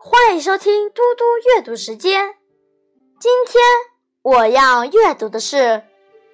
[0.00, 1.24] 欢迎收听嘟嘟
[1.56, 2.36] 阅读时间。
[3.18, 3.60] 今天
[4.22, 5.56] 我要阅读的是《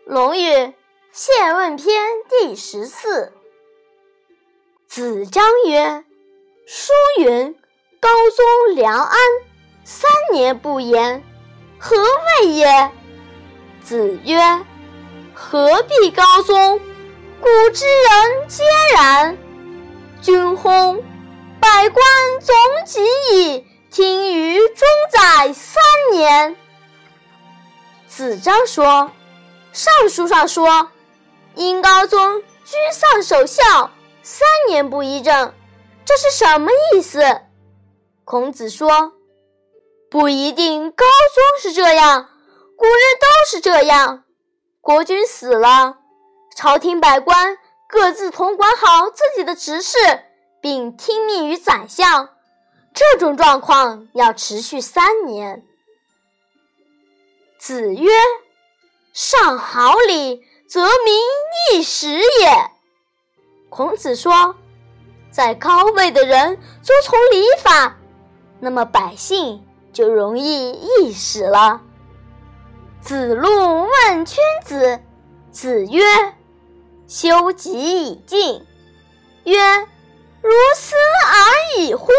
[0.05, 0.51] 论语·
[1.13, 1.87] 谢问篇》
[2.29, 3.33] 第十四。
[4.87, 6.05] 子张曰
[6.69, 7.59] ：“书云，
[8.01, 9.19] 高宗梁安
[9.83, 11.25] 三年不言，
[11.79, 11.97] 何
[12.43, 12.93] 谓也？”
[13.83, 14.39] 子曰
[15.33, 16.79] ：“何必高宗？
[17.41, 18.63] 古之人皆
[18.95, 19.39] 然。
[20.21, 21.03] 君薨。”
[21.65, 22.05] 百官
[22.41, 22.55] 总
[22.85, 25.83] 己以听于中宰三
[26.13, 26.57] 年。
[28.07, 29.11] 子张说
[29.73, 30.91] ：“尚书上说，
[31.55, 33.91] 殷高宗居丧守孝
[34.23, 35.55] 三年不议政，
[36.05, 37.41] 这是什么意思？”
[38.27, 39.15] 孔子说
[40.11, 42.29] ：“不一定，高宗是这样，
[42.77, 44.25] 古人都是这样。
[44.83, 45.97] 国君死了，
[46.55, 47.57] 朝廷百官
[47.89, 49.97] 各自统管好自己的职事。”
[50.65, 52.31] 并听命于宰相，
[52.95, 55.63] 这种状况要持续三年。
[57.59, 58.11] 子曰
[59.13, 61.21] ：“上好礼，则民
[61.71, 62.71] 易时也。”
[63.69, 64.57] 孔子说，
[65.31, 67.99] 在高位的人遵从礼法，
[68.59, 69.63] 那么百姓
[69.93, 71.83] 就容易易使了。
[73.03, 75.03] 子路问君子，
[75.51, 76.03] 子曰
[77.07, 78.67] ：“修己以敬。”
[79.45, 79.89] 曰。
[80.45, 82.13] 如斯而已乎？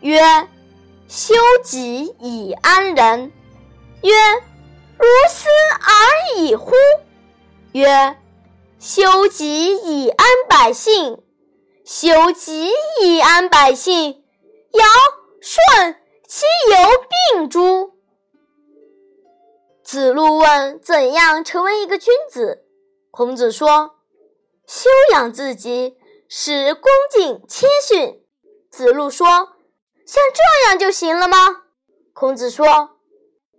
[0.00, 0.48] 曰：
[1.08, 3.32] 修己以安人。
[4.02, 4.12] 曰：
[4.96, 5.48] 如斯
[5.80, 6.72] 而已乎？
[7.72, 8.16] 曰：
[8.78, 11.20] 修己以安百姓。
[11.84, 12.70] 修己
[13.02, 14.22] 以安百姓，
[14.70, 14.84] 尧
[15.40, 15.96] 舜
[16.28, 17.94] 其有病诸？
[19.82, 22.64] 子路问：怎样成为一个君子？
[23.10, 23.96] 孔子说：
[24.68, 25.96] 修养自己。
[26.34, 28.24] 使恭敬谦逊。
[28.70, 29.26] 子路说
[30.06, 31.36] ：“像这样就行了吗？”
[32.14, 32.96] 孔子说：“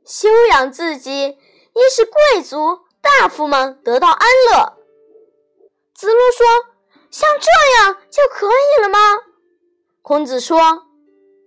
[0.03, 4.79] 修养自己，以使贵族大夫们得到安乐。”
[5.93, 6.47] 子路说
[7.11, 8.97] ：“像这样就可以了吗？”
[10.01, 10.87] 孔子说：“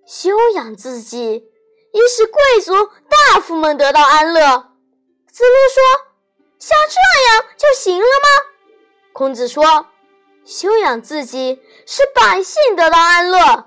[0.06, 1.50] 修养自己，
[1.93, 2.72] 以使贵族
[3.08, 4.41] 大夫们得到安乐。”
[5.28, 5.82] 子路说
[6.60, 8.53] ：“像这样就行了吗？”
[9.12, 9.88] 孔子说。
[10.46, 13.64] 修养自己，使百姓得到安乐；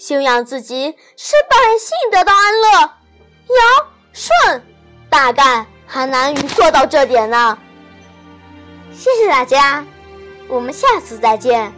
[0.00, 2.80] 修养自己，使百姓得到安乐。
[2.80, 4.66] 尧舜
[5.08, 7.56] 大概还难于做到这点呢。
[8.92, 9.86] 谢谢大家，
[10.48, 11.72] 我们下次再见。